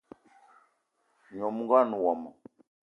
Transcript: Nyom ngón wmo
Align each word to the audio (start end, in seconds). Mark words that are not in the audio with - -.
Nyom 1.35 1.55
ngón 1.63 1.89
wmo 2.03 2.29